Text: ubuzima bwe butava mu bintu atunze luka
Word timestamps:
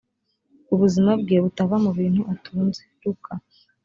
ubuzima 0.73 1.11
bwe 1.21 1.37
butava 1.43 1.75
mu 1.85 1.91
bintu 1.97 2.21
atunze 2.33 2.81
luka 3.01 3.33